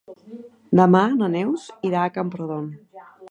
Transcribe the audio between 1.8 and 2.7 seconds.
irà a Camprodon.